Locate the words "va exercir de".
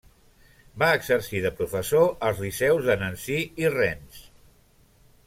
0.83-1.51